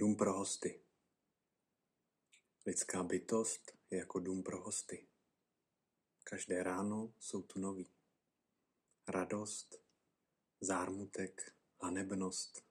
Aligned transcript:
Dům 0.00 0.16
pro 0.16 0.32
hosty 0.32 0.80
Lidská 2.66 3.02
bytost 3.02 3.78
je 3.90 3.98
jako 3.98 4.18
dům 4.18 4.42
pro 4.42 4.62
hosty. 4.62 5.08
Každé 6.24 6.62
ráno 6.62 7.14
jsou 7.18 7.42
tu 7.42 7.60
noví. 7.60 7.90
Radost, 9.08 9.82
zármutek, 10.60 11.54
hanebnost. 11.80 12.64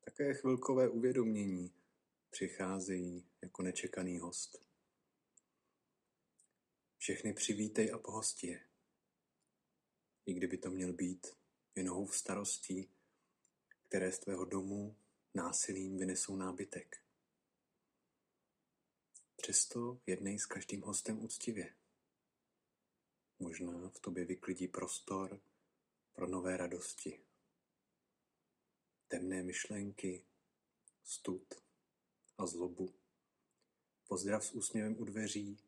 Také 0.00 0.34
chvilkové 0.34 0.88
uvědomění 0.88 1.74
přicházejí 2.30 3.26
jako 3.42 3.62
nečekaný 3.62 4.18
host. 4.18 4.64
Všechny 6.98 7.32
přivítej 7.32 7.92
a 7.92 7.98
pohosti 7.98 8.46
je. 8.46 8.68
I 10.26 10.34
kdyby 10.34 10.58
to 10.58 10.70
měl 10.70 10.92
být 10.92 11.26
jen 11.74 12.06
v 12.06 12.16
starostí, 12.16 12.90
které 13.88 14.12
z 14.12 14.18
tvého 14.18 14.44
domu 14.44 14.96
násilím 15.36 15.98
vynesou 15.98 16.36
nábytek. 16.36 17.02
Přesto 19.36 20.00
jednej 20.06 20.38
s 20.38 20.46
každým 20.46 20.82
hostem 20.82 21.24
úctivě. 21.24 21.76
Možná 23.38 23.88
v 23.88 24.00
tobě 24.00 24.24
vyklidí 24.24 24.68
prostor 24.68 25.40
pro 26.12 26.26
nové 26.26 26.56
radosti. 26.56 27.20
Temné 29.08 29.42
myšlenky, 29.42 30.26
stud 31.02 31.54
a 32.38 32.46
zlobu. 32.46 32.94
Pozdrav 34.08 34.44
s 34.44 34.52
úsměvem 34.52 34.96
u 34.98 35.04
dveří 35.04 35.58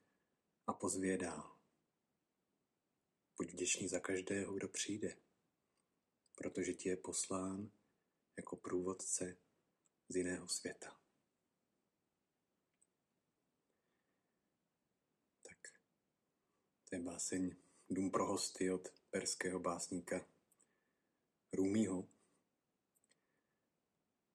a 0.67 0.73
pozvě 0.73 1.19
dál. 1.19 1.59
Buď 3.37 3.53
vděčný 3.53 3.89
za 3.89 4.01
každého, 4.01 4.55
kdo 4.55 4.69
přijde, 4.69 5.17
protože 6.35 6.75
ti 6.75 6.89
je 6.89 6.97
poslán 6.97 7.71
jako 8.37 8.57
průvodce 8.57 9.48
z 10.09 10.17
jiného 10.17 10.49
světa. 10.49 11.01
Tak, 15.43 15.59
to 16.89 16.95
je 16.95 17.01
báseň 17.01 17.57
Dům 17.91 18.11
pro 18.11 18.27
hosty 18.27 18.71
od 18.71 18.89
perského 19.11 19.61
básníka 19.61 20.27
Rumího, 21.53 22.09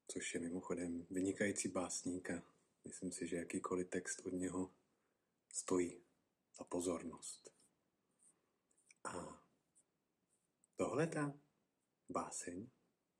což 0.08 0.34
je 0.34 0.40
mimochodem 0.40 1.08
vynikající 1.10 1.68
básník 1.68 2.30
a 2.30 2.44
myslím 2.86 3.12
si, 3.12 3.28
že 3.28 3.36
jakýkoliv 3.36 3.90
text 3.90 4.20
od 4.20 4.34
něho 4.34 4.74
stojí 5.54 6.04
za 6.58 6.64
pozornost. 6.64 7.54
A 9.04 9.44
tohle 10.76 11.08
ta 11.08 11.40
báseň 12.10 12.70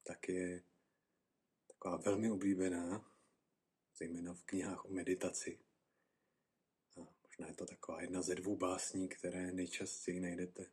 tak 0.04 0.30
je 0.30 0.64
taková 1.84 1.98
velmi 1.98 2.32
oblíbená, 2.32 3.12
zejména 3.98 4.34
v 4.34 4.44
knihách 4.44 4.86
o 4.86 4.90
meditaci. 4.90 5.60
A 6.98 7.00
možná 7.24 7.48
je 7.48 7.54
to 7.54 7.66
taková 7.66 8.02
jedna 8.02 8.22
ze 8.22 8.36
dvou 8.36 8.58
básní, 8.58 9.10
které 9.10 9.52
nejčastěji 9.52 10.20
najdete 10.20 10.72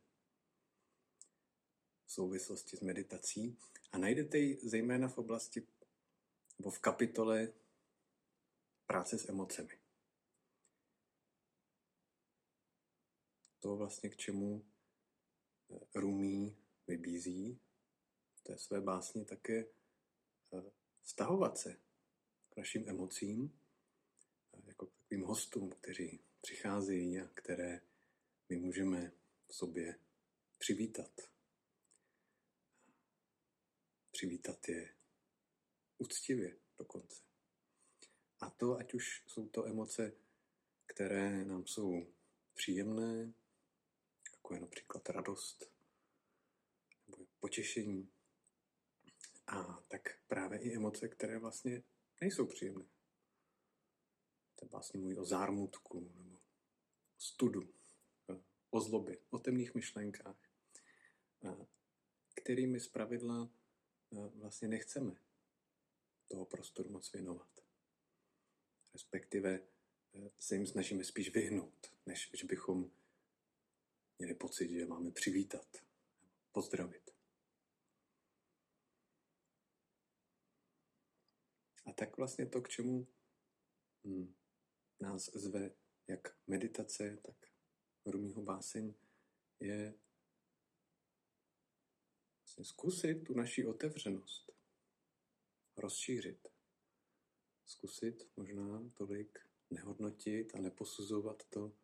v 2.05 2.11
souvislosti 2.11 2.77
s 2.77 2.79
meditací. 2.79 3.57
A 3.91 3.97
najdete 3.97 4.37
ji 4.37 4.59
zejména 4.63 5.07
v 5.07 5.17
oblasti 5.17 5.67
nebo 6.59 6.71
v 6.71 6.79
kapitole 6.79 7.53
práce 8.85 9.17
s 9.19 9.29
emocemi. 9.29 9.79
To 13.59 13.75
vlastně 13.75 14.09
k 14.09 14.17
čemu 14.17 14.65
Rumí 15.95 16.57
vybízí 16.87 17.59
v 18.33 18.41
té 18.41 18.57
své 18.57 18.81
básni 18.81 19.25
také 19.25 19.65
vztahovat 21.01 21.57
se 21.57 21.79
k 22.49 22.57
našim 22.57 22.89
emocím, 22.89 23.59
jako 24.67 24.85
k 24.85 24.91
takovým 25.11 25.27
hostům, 25.27 25.69
kteří 25.69 26.19
přicházejí 26.41 27.19
a 27.19 27.27
které 27.27 27.81
my 28.49 28.55
můžeme 28.55 29.11
v 29.47 29.55
sobě 29.55 29.99
přivítat. 30.57 31.21
Přivítat 34.11 34.69
je 34.69 34.95
úctivě 35.97 36.57
dokonce. 36.77 37.21
A 38.39 38.49
to, 38.49 38.77
ať 38.77 38.93
už 38.93 39.23
jsou 39.27 39.49
to 39.49 39.65
emoce, 39.65 40.13
které 40.85 41.45
nám 41.45 41.67
jsou 41.67 42.07
příjemné, 42.53 43.33
jako 44.33 44.53
je 44.53 44.59
například 44.59 45.09
radost 45.09 45.71
nebo 47.07 47.25
potěšení, 47.39 48.11
a 49.51 49.81
tak 49.87 50.19
právě 50.27 50.59
i 50.59 50.75
emoce, 50.75 51.07
které 51.07 51.39
vlastně 51.39 51.83
nejsou 52.21 52.47
příjemné. 52.47 52.85
To 54.55 54.65
vlastně 54.65 54.99
mluví 54.99 55.17
o 55.17 55.25
zármutku 55.25 55.99
nebo 55.99 56.35
o 56.35 56.39
studu, 57.17 57.73
o 58.69 58.81
zlobě, 58.81 59.17
o 59.29 59.39
temných 59.39 59.75
myšlenkách, 59.75 60.49
kterými 62.35 62.79
z 62.79 62.87
pravidla 62.87 63.49
vlastně 64.11 64.67
nechceme 64.67 65.15
toho 66.27 66.45
prostoru 66.45 66.89
moc 66.89 67.13
věnovat. 67.13 67.63
Respektive 68.93 69.59
se 70.39 70.55
jim 70.55 70.67
snažíme 70.67 71.03
spíš 71.03 71.33
vyhnout, 71.33 71.93
než 72.05 72.31
že 72.33 72.47
bychom 72.47 72.91
měli 74.19 74.35
pocit, 74.35 74.69
že 74.69 74.85
máme 74.85 75.11
přivítat, 75.11 75.77
pozdravit. 76.51 77.11
A 81.85 81.90
tak 82.01 82.17
vlastně 82.17 82.45
to, 82.45 82.61
k 82.61 82.69
čemu 82.69 83.07
hm, 84.07 84.33
nás 84.99 85.29
zve 85.33 85.71
jak 86.07 86.37
meditace, 86.47 87.17
tak 87.25 87.35
Rumího 88.05 88.41
báseň, 88.41 88.93
je 89.59 89.99
vlastně 92.39 92.65
zkusit 92.65 93.23
tu 93.23 93.33
naši 93.33 93.65
otevřenost 93.65 94.51
rozšířit. 95.77 96.47
Zkusit 97.65 98.31
možná 98.37 98.91
tolik 98.93 99.39
nehodnotit 99.69 100.55
a 100.55 100.59
neposuzovat 100.59 101.43
to, 101.49 101.77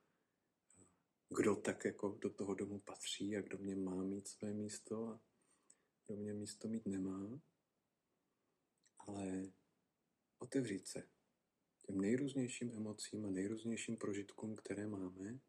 kdo 1.29 1.55
tak 1.55 1.85
jako 1.85 2.09
do 2.09 2.29
toho 2.29 2.53
domu 2.53 2.79
patří 2.79 3.37
a 3.37 3.41
kdo 3.41 3.57
mě 3.57 3.75
má 3.75 4.03
mít 4.03 4.27
své 4.27 4.53
místo 4.53 5.07
a 5.07 5.21
kdo 6.05 6.15
mě 6.15 6.33
místo 6.33 6.67
mít 6.67 6.85
nemá. 6.85 7.41
Ale 8.99 9.53
otevřít 10.39 10.87
se 10.87 11.09
těm 11.81 12.01
nejrůznějším 12.01 12.71
emocím 12.71 13.25
a 13.25 13.29
nejrůznějším 13.29 13.97
prožitkům, 13.97 14.55
které 14.55 14.87
máme 14.87 15.39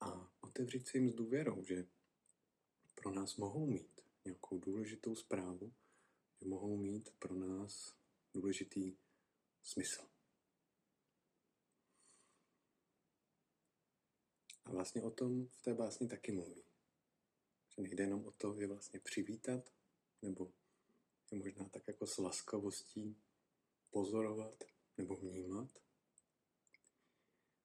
a 0.00 0.32
otevřít 0.40 0.88
se 0.88 0.98
jim 0.98 1.10
s 1.10 1.14
důvěrou, 1.14 1.64
že 1.64 1.86
pro 2.94 3.10
nás 3.10 3.36
mohou 3.36 3.66
mít 3.66 4.00
nějakou 4.24 4.58
důležitou 4.58 5.14
zprávu, 5.14 5.72
že 6.40 6.48
mohou 6.48 6.76
mít 6.76 7.10
pro 7.18 7.34
nás 7.34 7.96
důležitý 8.34 8.96
smysl. 9.62 10.08
A 14.64 14.70
vlastně 14.70 15.02
o 15.02 15.10
tom 15.10 15.46
v 15.46 15.62
té 15.62 15.74
básni 15.74 16.08
taky 16.08 16.32
mluví. 16.32 16.64
Že 17.70 17.82
nejde 17.82 18.04
jenom 18.04 18.26
o 18.26 18.30
to 18.30 18.60
je 18.60 18.66
vlastně 18.66 19.00
přivítat, 19.00 19.72
nebo 20.22 20.52
je 21.30 21.38
možná 21.38 21.68
tak 21.68 21.88
jako 21.88 22.06
s 22.06 22.18
laskavostí 22.18 23.16
pozorovat 23.92 24.64
nebo 24.98 25.16
vnímat, 25.16 25.70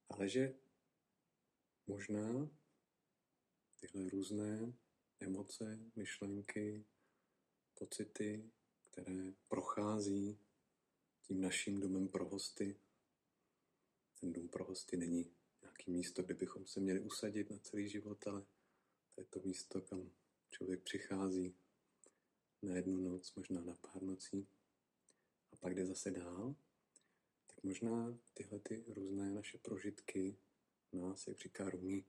ale 0.10 0.30
že 0.30 0.54
možná 1.88 2.50
tyhle 3.80 4.10
různé 4.10 4.74
emoce, 5.20 5.80
myšlenky, 5.96 6.86
pocity, 7.74 8.52
které 8.92 9.34
prochází 9.48 10.40
tím 11.22 11.42
naším 11.42 11.80
domem 11.80 12.08
pro 12.08 12.30
hosty. 12.30 12.80
Ten 14.20 14.34
dům 14.34 14.50
pro 14.50 14.66
hosty 14.66 14.98
není 14.98 15.36
nějaký 15.62 15.92
místo, 15.92 16.24
kde 16.24 16.34
bychom 16.34 16.68
se 16.68 16.80
měli 16.80 17.00
usadit 17.00 17.50
na 17.50 17.60
celý 17.60 17.90
život, 17.90 18.28
ale 18.28 18.46
to 19.16 19.22
je 19.22 19.26
to 19.26 19.40
místo, 19.40 19.82
kam 19.82 20.12
člověk 20.50 20.84
přichází 20.84 21.56
na 22.62 22.76
jednu 22.76 22.98
noc, 22.98 23.36
možná 23.36 23.62
na 23.62 23.76
pár 23.76 24.02
nocí 24.02 24.48
a 25.52 25.56
pak 25.56 25.76
jde 25.76 25.86
zase 25.86 26.12
dál, 26.12 26.56
tak 27.48 27.64
možná 27.64 28.20
tyhle 28.34 28.60
ty 28.60 28.86
různé 28.88 29.32
naše 29.32 29.58
prožitky 29.58 30.38
nás, 30.94 31.28
jak 31.28 31.38
říká 31.38 31.70
Rumi, 31.70 32.06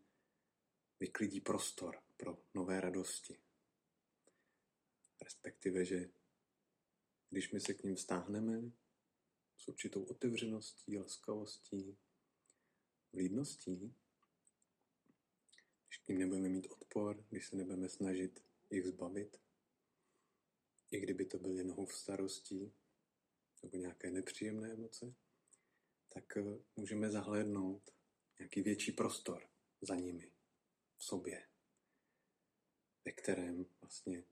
vyklidí 1.01 1.41
prostor 1.41 2.03
pro 2.17 2.39
nové 2.55 2.81
radosti. 2.81 3.39
Respektive, 5.21 5.85
že 5.85 6.11
když 7.31 7.53
my 7.53 7.61
se 7.61 7.75
k 7.75 7.83
ním 7.83 7.97
stáhneme 7.97 8.73
s 9.57 9.69
určitou 9.69 10.05
otevřeností, 10.05 10.99
laskavostí, 10.99 11.99
vlídností, 13.13 13.95
když 15.89 15.99
k 15.99 16.09
ním 16.09 16.19
nebudeme 16.19 16.49
mít 16.49 16.67
odpor, 16.67 17.25
když 17.31 17.49
se 17.49 17.57
nebudeme 17.57 17.89
snažit 17.89 18.45
jich 18.71 18.87
zbavit, 18.87 19.41
i 20.91 21.01
kdyby 21.01 21.25
to 21.25 21.39
byl 21.39 21.53
jen 21.53 21.87
v 21.87 21.93
starostí, 21.93 22.73
nebo 23.63 23.77
nějaké 23.77 24.11
nepříjemné 24.11 24.73
emoce, 24.73 25.15
tak 26.09 26.37
eh, 26.37 26.59
můžeme 26.77 27.11
zahlédnout 27.11 27.91
nějaký 28.39 28.63
větší 28.63 28.93
prostor 28.93 29.49
za 29.81 29.95
nimi, 29.95 30.33
v 30.97 31.05
sobě, 31.05 31.49
ve 33.05 33.13
kterém 33.13 33.67
vlastně 33.81 34.25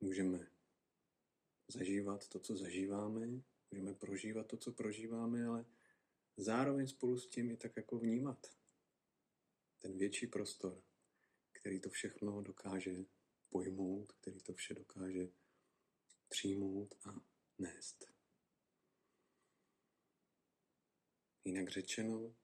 můžeme 0.00 0.50
zažívat 1.68 2.28
to, 2.28 2.40
co 2.40 2.56
zažíváme, 2.56 3.42
můžeme 3.70 3.94
prožívat 3.94 4.46
to, 4.46 4.56
co 4.56 4.72
prožíváme, 4.72 5.46
ale 5.46 5.64
zároveň 6.36 6.86
spolu 6.86 7.18
s 7.18 7.28
tím 7.28 7.50
i 7.50 7.56
tak 7.56 7.76
jako 7.76 7.98
vnímat 7.98 8.46
ten 9.78 9.98
větší 9.98 10.26
prostor, 10.26 10.82
který 11.52 11.80
to 11.80 11.90
všechno 11.90 12.42
dokáže 12.42 13.04
pojmout, 13.50 14.12
který 14.12 14.40
to 14.40 14.54
vše 14.54 14.74
dokáže 14.74 15.28
přijmout 16.28 16.94
a 17.04 17.31
nést. 17.58 18.12
Jinak 21.44 21.68
řečeno, 21.68 22.36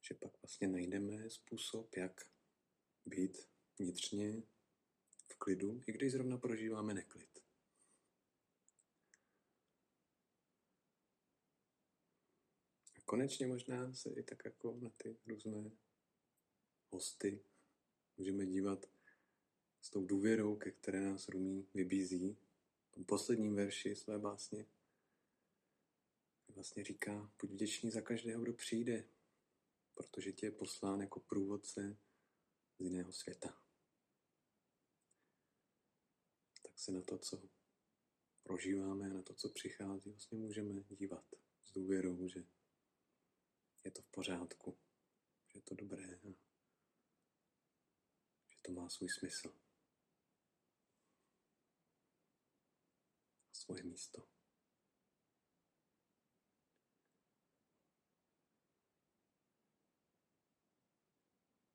že 0.00 0.14
pak 0.14 0.42
vlastně 0.42 0.68
najdeme 0.68 1.30
způsob, 1.30 1.96
jak 1.96 2.30
být 3.06 3.38
vnitřně 3.78 4.42
v 5.28 5.36
klidu, 5.38 5.80
i 5.86 5.92
když 5.92 6.12
zrovna 6.12 6.38
prožíváme 6.38 6.94
neklid. 6.94 7.44
A 12.96 13.00
konečně 13.04 13.46
možná 13.46 13.94
se 13.94 14.10
i 14.10 14.22
tak 14.22 14.44
jako 14.44 14.76
na 14.76 14.90
ty 14.90 15.16
různé 15.26 15.70
hosty 16.90 17.44
můžeme 18.16 18.46
dívat 18.46 18.86
s 19.80 19.90
tou 19.90 20.04
důvěrou, 20.04 20.56
ke 20.56 20.70
které 20.70 21.00
nás 21.00 21.28
Rumí 21.28 21.68
vybízí. 21.74 22.36
V 22.94 22.96
tom 22.96 23.04
posledním 23.04 23.54
verši 23.54 23.96
své 23.96 24.18
básně 24.18 24.66
vlastně 26.48 26.84
říká, 26.84 27.32
buď 27.40 27.50
vděčný 27.50 27.90
za 27.90 28.00
každého, 28.00 28.42
kdo 28.42 28.52
přijde, 28.52 29.08
protože 29.94 30.32
tě 30.32 30.46
je 30.46 30.50
poslán 30.50 31.00
jako 31.00 31.20
průvodce 31.20 31.98
z 32.78 32.80
jiného 32.80 33.12
světa. 33.12 33.62
Tak 36.62 36.78
se 36.78 36.92
na 36.92 37.02
to, 37.02 37.18
co 37.18 37.42
prožíváme, 38.42 39.08
na 39.08 39.22
to, 39.22 39.34
co 39.34 39.48
přichází, 39.48 40.10
vlastně 40.10 40.38
můžeme 40.38 40.82
dívat 40.88 41.24
s 41.64 41.72
důvěrou, 41.72 42.28
že 42.28 42.44
je 43.84 43.90
to 43.90 44.02
v 44.02 44.10
pořádku, 44.10 44.78
že 45.52 45.58
je 45.58 45.62
to 45.62 45.74
dobré 45.74 46.20
a 46.22 46.28
že 48.48 48.58
to 48.62 48.72
má 48.72 48.88
svůj 48.88 49.08
smysl 49.08 49.64
svoje 53.64 53.82
místo. 53.82 54.28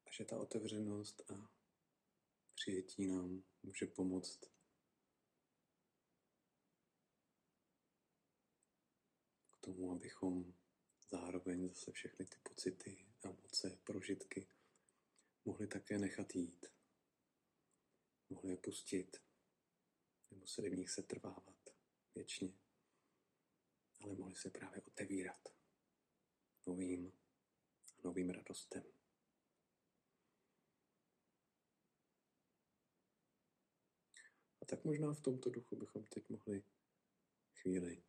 A 0.06 0.12
že 0.12 0.25
ta 0.25 0.38
otevřenost 0.38 1.31
a 1.31 1.51
přijetí 2.53 3.07
nám 3.07 3.44
může 3.63 3.86
pomoct 3.86 4.39
k 9.51 9.59
tomu, 9.59 9.91
abychom 9.91 10.53
zároveň 11.09 11.69
zase 11.69 11.91
všechny 11.91 12.25
ty 12.25 12.38
pocity, 12.44 13.06
emoce, 13.24 13.80
prožitky 13.83 14.50
mohli 15.45 15.68
také 15.68 15.97
nechat 15.97 16.36
jít. 16.36 16.65
Mohli 18.30 18.51
je 18.51 18.57
pustit. 18.57 19.18
Nemuseli 20.31 20.69
v 20.69 20.77
nich 20.77 20.89
se 20.89 21.03
trvávat 21.03 21.59
věčně, 22.19 22.54
ale 24.04 24.16
mohli 24.16 24.36
se 24.36 24.50
právě 24.50 24.81
otevírat 24.81 25.50
novým 26.68 27.13
a 27.98 28.01
novým 28.04 28.30
radostem. 28.30 28.83
A 34.62 34.66
tak 34.66 34.83
možná 34.86 35.13
v 35.13 35.21
tomto 35.21 35.50
duchu 35.50 35.75
bychom 35.75 36.04
teď 36.04 36.30
mohli 36.30 36.63
chvíli 37.54 38.04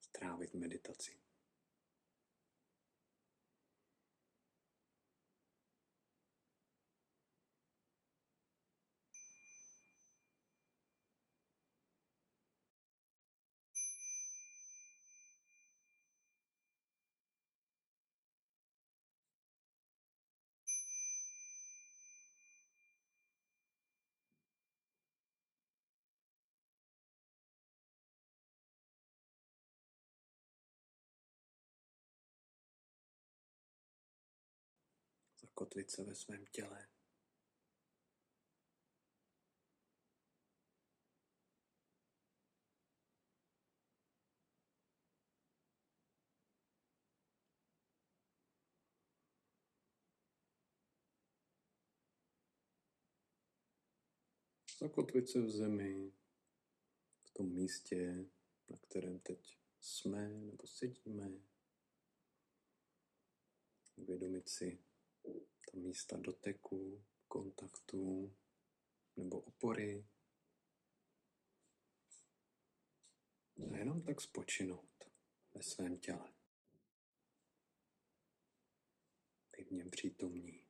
strávit 0.00 0.54
meditaci. 0.54 1.20
Zakotvit 35.42 35.90
se 35.90 36.04
ve 36.04 36.14
svém 36.14 36.46
těle. 36.46 36.88
Zakotvit 54.80 55.28
se 55.28 55.40
v 55.40 55.50
zemi, 55.50 56.12
v 57.22 57.30
tom 57.30 57.52
místě, 57.52 58.30
na 58.68 58.76
kterém 58.76 59.18
teď 59.18 59.58
jsme 59.80 60.28
nebo 60.28 60.66
sedíme. 60.66 61.30
Uvědomit 63.96 64.48
si 64.48 64.89
ta 65.70 65.78
místa 65.78 66.16
doteku, 66.16 67.04
kontaktu 67.28 68.36
nebo 69.16 69.40
opory. 69.40 70.06
A 73.72 73.76
jenom 73.76 74.02
tak 74.02 74.20
spočinout 74.20 75.04
ve 75.54 75.62
svém 75.62 75.98
těle. 75.98 76.34
Být 79.56 79.68
v 79.68 79.70
něm 79.70 79.90
přítomní. 79.90 80.66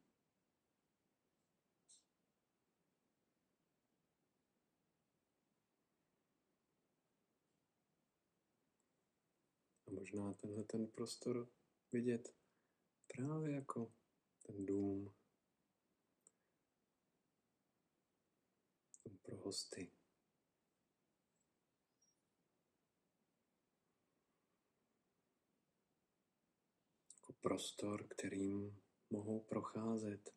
A 9.86 9.90
možná 9.90 10.34
tenhle 10.34 10.64
ten 10.64 10.86
prostor 10.86 11.50
vidět 11.92 12.34
právě 13.06 13.54
jako 13.54 13.92
ten 14.46 14.66
dům 14.66 15.14
dům 19.04 19.18
pro 19.18 19.36
hosty. 19.36 19.92
Jako 27.14 27.32
prostor, 27.32 28.08
kterým 28.08 28.82
mohou 29.10 29.40
procházet 29.40 30.34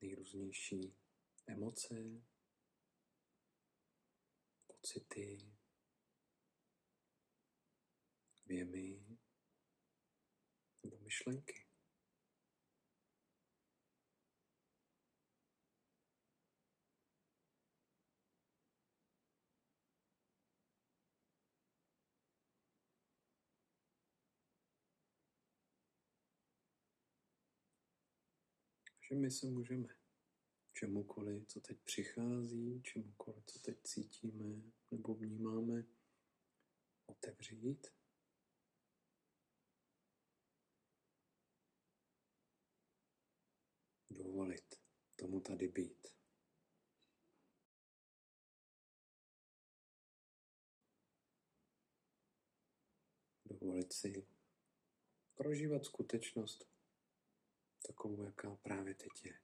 nejrůznější 0.00 0.94
emoce, 1.46 1.94
pocity, 4.66 5.52
věmy 8.46 9.06
nebo 10.82 10.98
myšlenky. 10.98 11.71
Že 29.12 29.16
my 29.18 29.30
se 29.30 29.46
můžeme 29.46 29.88
čemukoliv, 30.72 31.46
co 31.46 31.60
teď 31.60 31.78
přichází, 31.84 32.82
čemukoliv, 32.82 33.44
co 33.46 33.58
teď 33.58 33.82
cítíme 33.82 34.62
nebo 34.90 35.14
vnímáme, 35.14 35.84
otevřít. 37.06 37.86
Dovolit 44.10 44.80
tomu 45.16 45.40
tady 45.40 45.68
být. 45.68 46.08
Dovolit 53.44 53.92
si 53.92 54.26
prožívat 55.34 55.84
skutečnost 55.84 56.71
takovou, 57.82 58.24
jaká 58.24 58.56
právě 58.56 58.94
teď 58.94 59.24
je. 59.24 59.40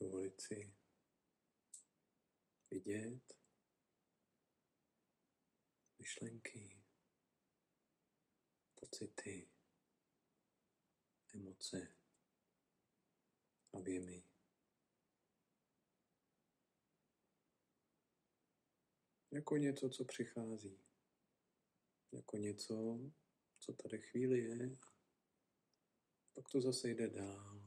Dovolit 0.00 0.40
si 0.40 0.74
vidět 2.70 3.34
myšlenky, 5.98 6.73
pocity, 8.94 9.48
emoce 11.34 11.96
věmy. 13.82 14.22
Jako 19.30 19.56
něco, 19.56 19.88
co 19.88 20.04
přichází. 20.04 20.78
Jako 22.12 22.36
něco, 22.36 22.98
co 23.58 23.72
tady 23.72 23.98
chvíli 23.98 24.38
je 24.38 24.78
pak 26.34 26.48
to 26.48 26.60
zase 26.60 26.88
jde 26.88 27.10
dál. 27.10 27.62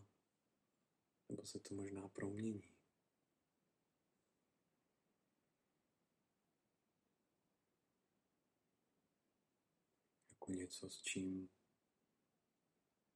Nebo 1.30 1.46
se 1.46 1.60
to 1.60 1.76
možná 1.76 2.10
promění. 2.10 2.77
Jako 10.48 10.60
něco, 10.60 10.90
s 10.90 11.02
čím 11.02 11.50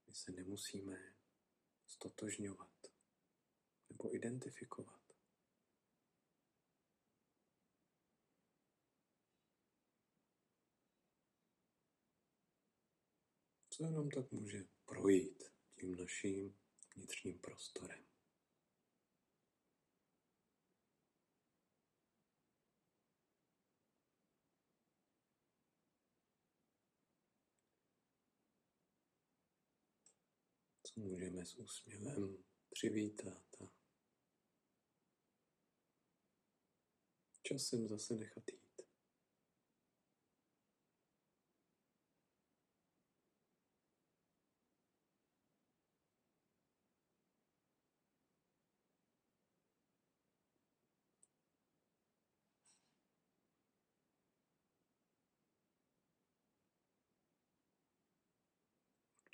my 0.07 0.15
se 0.15 0.31
nemusíme 0.31 1.15
stotožňovat 1.87 2.71
nebo 3.89 4.15
identifikovat. 4.15 5.01
Co 13.69 13.83
jenom 13.83 14.09
tak 14.09 14.31
může 14.31 14.63
projít 14.85 15.43
tím 15.79 15.95
naším 15.95 16.59
vnitřním 16.95 17.39
prostorem. 17.39 18.10
Co 30.93 30.99
můžeme 30.99 31.45
s 31.45 31.55
úsměvem 31.55 32.43
přivítat 32.69 33.61
a 33.61 33.71
časem 37.41 37.87
zase 37.87 38.15
nechat 38.15 38.43
jít. 38.51 38.70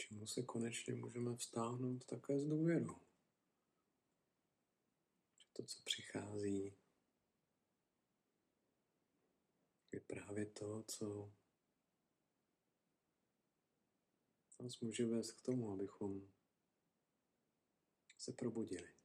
Čemu 0.07 0.27
se 0.27 0.43
konečně 0.43 0.93
můžeme 0.93 1.35
vztáhnout 1.35 2.05
také 2.05 2.39
s 2.39 2.45
důvěrou. 2.45 2.95
Že 5.37 5.47
to, 5.53 5.63
co 5.63 5.81
přichází, 5.83 6.77
je 9.91 9.99
právě 9.99 10.45
to, 10.45 10.83
co 10.87 11.33
nás 14.59 14.79
může 14.79 15.05
vést 15.05 15.31
k 15.31 15.41
tomu, 15.41 15.71
abychom 15.71 16.31
se 18.17 18.33
probudili. 18.33 18.95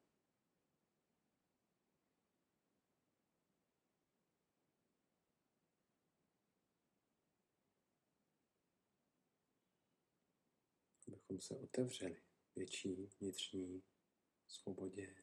Abychom 11.32 11.40
se 11.40 11.56
otevřeli 11.56 12.22
větší 12.56 13.06
vnitřní 13.20 13.82
svobodě. 14.46 15.14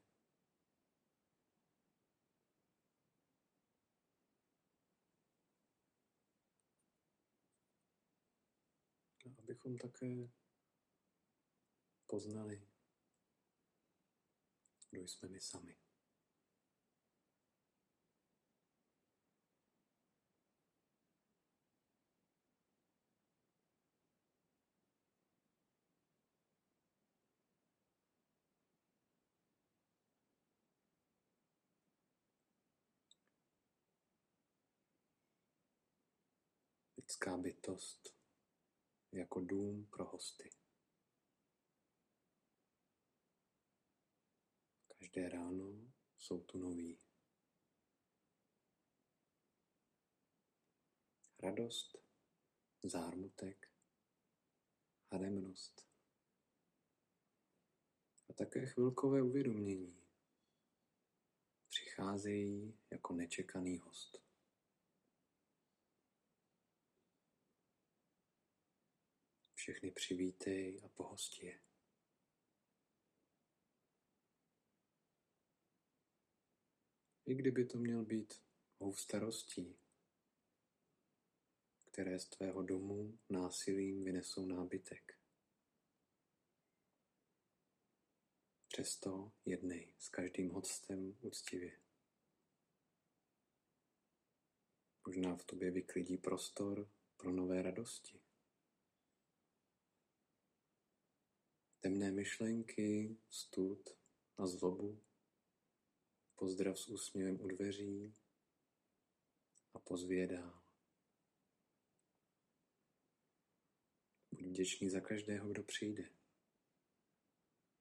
A 9.25 9.39
abychom 9.39 9.77
také 9.77 10.29
poznali, 12.07 12.67
kdo 14.89 15.07
jsme 15.07 15.29
my 15.29 15.41
sami. 15.41 15.88
Lidská 37.09 37.37
bytost 37.37 38.15
jako 39.11 39.39
dům 39.39 39.85
pro 39.85 40.05
hosty. 40.05 40.49
Každé 44.87 45.29
ráno 45.29 45.91
jsou 46.17 46.41
tu 46.43 46.57
noví. 46.57 46.99
Radost, 51.39 51.97
zármutek, 52.83 53.71
hademnost 55.11 55.85
a 58.29 58.33
také 58.33 58.65
chvilkové 58.65 59.21
uvědomění 59.21 60.07
přicházejí 61.69 62.79
jako 62.89 63.13
nečekaný 63.13 63.77
host. 63.77 64.28
Všechny 69.69 69.91
přivítej 69.91 70.81
a 70.85 70.87
pohosti 70.87 71.45
je. 71.45 71.59
I 77.25 77.35
kdyby 77.35 77.65
to 77.65 77.77
měl 77.77 78.05
být 78.05 78.43
hův 78.77 79.01
starostí, 79.01 79.79
které 81.91 82.19
z 82.19 82.25
tvého 82.25 82.63
domu 82.63 83.19
násilím 83.29 84.03
vynesou 84.03 84.45
nábytek. 84.45 85.19
Přesto 88.67 89.31
jednej 89.45 89.93
s 89.99 90.09
každým 90.09 90.49
hostem 90.49 91.17
úctivě. 91.21 91.81
Možná 95.05 95.35
v 95.35 95.43
tobě 95.43 95.71
vyklidí 95.71 96.17
prostor 96.17 96.91
pro 97.17 97.31
nové 97.31 97.61
radosti. 97.61 98.28
Temné 101.81 102.11
myšlenky, 102.11 103.17
stud 103.29 103.89
a 104.37 104.47
zlobu, 104.47 105.03
pozdrav 106.35 106.79
s 106.79 106.87
úsměvem 106.87 107.41
u 107.41 107.47
dveří 107.47 108.13
a 109.73 109.79
pozvě 109.79 110.27
dál. 110.27 110.61
Buď 114.31 114.41
vděčný 114.41 114.89
za 114.89 114.99
každého, 114.99 115.49
kdo 115.49 115.63
přijde, 115.63 116.09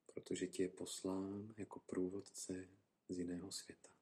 protože 0.07 0.47
ti 0.47 0.62
je 0.62 0.69
poslán 0.69 1.55
jako 1.57 1.81
průvodce 1.81 2.69
z 3.09 3.19
jiného 3.19 3.52
světa. 3.52 3.98